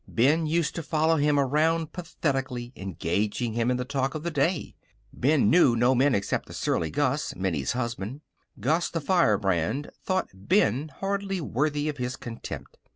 [0.07, 4.75] Ben used to follow him around pathetically, engaging him in the talk of the day.
[5.13, 8.21] Ben knew no men except the surly Gus, Minnie's husband.
[8.59, 12.79] Gus, the firebrand, thought Ben hardly worthy of his contempt.